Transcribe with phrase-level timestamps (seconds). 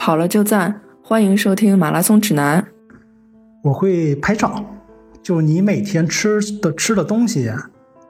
[0.00, 2.66] 跑了就赞，欢迎收听马拉松指南。
[3.62, 4.64] 我会拍照，
[5.22, 7.52] 就你每天吃的吃的东西，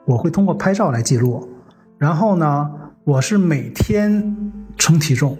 [0.05, 1.49] 我会通过拍照来记录。
[1.97, 2.71] 然后呢，
[3.03, 5.37] 我是每天称体重，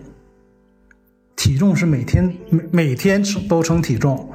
[1.38, 4.30] 体重是每天每每天称都称体重。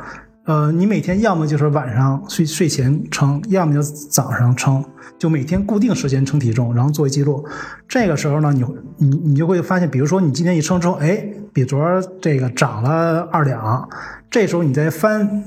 [0.46, 4.82] 呃，你每天要么就是晚上睡睡前称，要么就早上称，
[5.18, 7.44] 就每天固定时间称体重，然后做记录。
[7.86, 8.64] 这个时候呢，你
[8.96, 13.88] 你你就会发现，比如说你今天一称之后，哎，比昨儿这个长了二两，
[14.30, 15.42] 这时候你再翻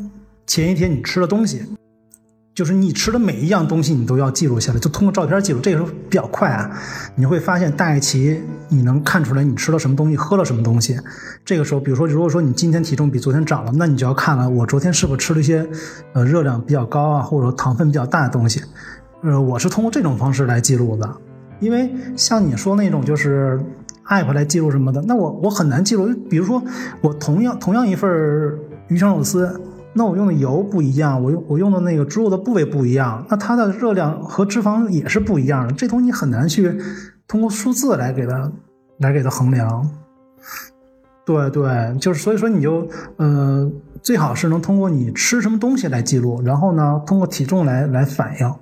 [0.48, 1.62] 前一天你吃的东西。
[2.55, 5.59] 就是你吃的每一样东西，你都要记录下来，就通过照片记录。
[5.59, 6.72] 这个时候比较快啊，
[7.14, 11.00] 你会发现大概其你能看出来你吃了什么东西，喝了什么东西。
[11.45, 15.64] 这个时候，比如说，如果说你今天体重比昨天涨了，那你就要看了，我昨天是否吃了一些
[16.14, 18.64] 呃热量比较高啊，或者说糖分比较大的东西。
[19.22, 21.09] 呃，我是通过这种方式来记录的，
[21.59, 23.64] 因为像你说那种就是
[24.09, 26.09] app 来记录什么的，那我我很难记录。
[26.30, 26.62] 比如说，
[27.02, 28.09] 我同样同样一份
[28.90, 29.62] 鱼香肉丝。
[29.91, 35.73] 那我用的油不一样，我用我用的那个猪肉的部位不一样，那它的热量和脂肪也是不一样的。
[35.73, 36.78] 这东西很难去
[37.28, 38.52] 通过数字来给它
[39.00, 39.89] 来给它衡量。
[41.25, 43.69] 对对，就是所以说你就呃
[44.02, 48.56] 最好是能通过你吃什么东西来记录，然后呢通过体重来来反映，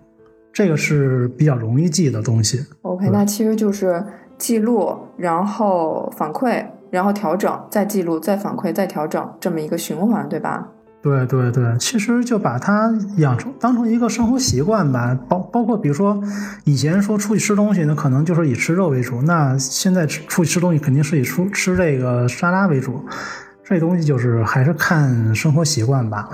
[0.54, 2.66] 这个是比较容易记的东西。
[2.84, 4.02] OK，那其实就是
[4.38, 10.68] 记录，然后反馈，然后调整，再记录，再反馈，再调整，这么一个循环，对吧？
[11.02, 16.22] 对对对，其实就把它养成当成一个生活习惯吧，包包括比如说
[16.66, 23.00] 以前说出去吃东西呢，可能就是以吃肉为主，那现在出去吃东西肯定是以出吃这个沙拉为主，
[23.64, 26.32] 这东西就是还是看生活习惯吧。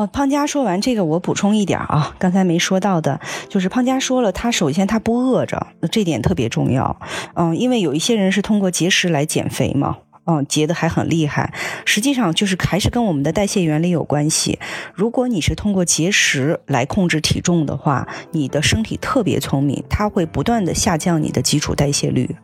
[0.00, 3.20] 哦，胖佳说完这个，我补充一点啊，刚才没说到的，
[3.50, 6.98] 就是胖佳说了，他首先他不饿着，这点特别重要，
[7.34, 9.98] 嗯，因为有一些人是通过节食来减肥嘛。
[10.30, 11.52] 嗯，结的还很厉害，
[11.84, 14.60] 实际上就是还是跟我们的代谢原理有关系。
[14.94, 22.36] 如果你是通过节食来控制体重的话，你的身体特别聪明，它会不断的下降你的基础代谢率。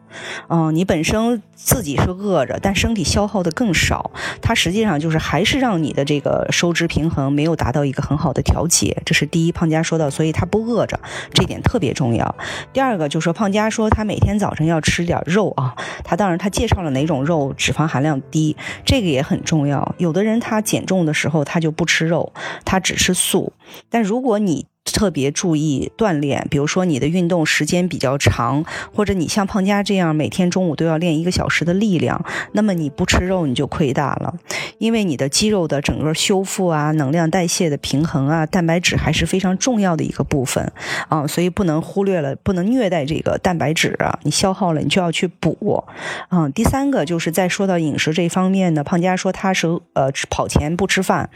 [0.48, 4.10] 嗯，你本身自己是饿着，但身体消耗的更少，
[4.40, 9.02] 它实际上就是还是让你的这个收支平衡没有达到一个很好的调节。
[9.04, 10.98] 这是第一，胖佳说到，所以他不饿着，
[11.34, 12.34] 这点特别重要。
[12.72, 19.94] 第二个就是说，胖佳说他每天早晨要吃点肉啊，他当然他介绍了哪种肉脂肪含量低，这个也很重要。
[19.98, 22.32] 有的人他减重的时候他就不吃肉，
[22.64, 23.52] 他只吃素，
[23.90, 28.64] 但如果你特别注意锻炼，比如说你的运动时间比较长，
[28.94, 34.34] 或者你像胖佳这样每天中午都要练一个小时的力量，那么你不吃肉你就亏大了，
[34.78, 40.72] 因为你的肌肉的整个修复啊、能量代谢的平衡啊、蛋白质还是非常重要的一个部分
[41.08, 45.84] 啊，所以不能忽略了，不能虐待这个蛋白质啊，你消耗了你就要去补
[46.28, 46.48] 啊。
[46.54, 51.28] 第三个就是在说到饮食这方面呢，胖佳说他是呃跑前不吃饭，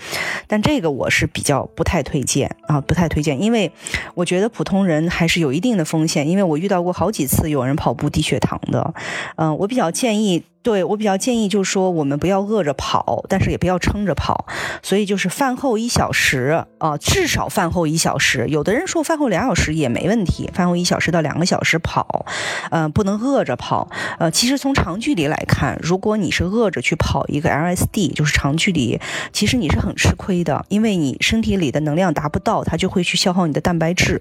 [0.47, 3.40] 但这个我是比较不太推荐啊，不太推荐。
[3.41, 3.73] 因为
[4.15, 8.95] 我觉得普通人还是有一定的风险，因为我遇到过好几次有人跑步低血糖的，
[9.37, 10.45] 嗯，我比较建议。
[10.63, 14.47] 对我比较建议，就是说我们不要饿着跑，但是也不要撑着跑，
[14.83, 18.47] 所以就是饭后一小时啊，至少饭后一小时。
[18.49, 22.27] 有的人说饭后两小时也没问题，饭后一小时到两个小时跑，
[22.71, 23.89] 嗯，不能饿着跑。
[24.19, 29.01] 呃，其实从长距离来看，如果你是饿着去跑一个 LSD，就是长距离，
[29.33, 34.21] 其实你是很吃亏的，因为你身体里的能量达不到，它就会去消耗你的蛋白质。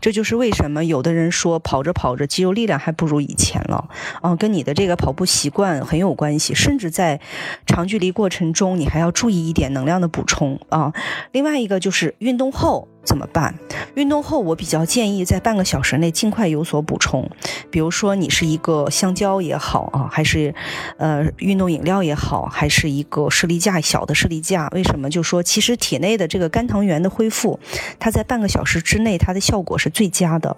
[0.00, 3.88] 这就是为什么有的人说跑着跑着肌肉力量还不如以前了，
[4.20, 5.75] 啊，跟你的这个跑步习惯。
[5.84, 7.20] 很有关系，甚至在
[7.66, 10.92] 长距离过程中，你还要注意一点能量的补充啊。
[11.32, 12.88] 另外一个就是运动后。
[13.06, 13.54] 怎么办？
[13.94, 17.30] 运动后，我比较建议在半个小时内尽快有所补充。
[17.70, 20.54] 比如说，你是一个香蕉也好啊，还是
[20.98, 24.68] 呃运动饮料也好，还是一个士力架小的士力架。
[24.72, 25.08] 为什么？
[25.08, 27.58] 就说其实体内的这个肝糖原的恢复，
[27.98, 30.56] 它在半个小时之内，它的效果是最佳的。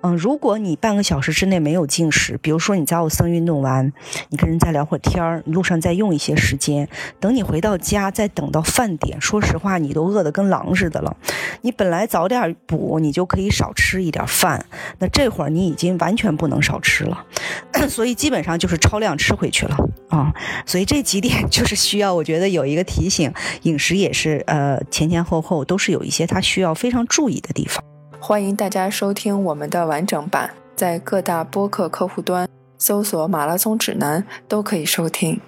[0.00, 3.92] 嗯，如果你半个小时之内没有进食，比如说你在奥森运动完，
[4.30, 6.88] 你跟人再聊会儿天儿，路上再用一些时间，
[7.20, 11.16] 等你回到家，再等到饭点，说实话，你都饿得跟狼似的了。
[11.60, 14.64] 你本本来早点补，你就可以少吃一点饭。
[15.00, 17.26] 那这会儿你已经完全不能少吃了，
[17.90, 19.76] 所以基本上就是超量吃回去了
[20.08, 20.32] 啊。
[20.64, 23.32] 所以这几点就是需要，我觉得有一个提醒，
[23.62, 27.82] 饮食也是呃前前后后都是有一些它需要非常注意的地方。
[28.20, 35.40] 欢迎大家收听我们的完整版，在各大播客客户端搜索“马拉松指南”都可以收听。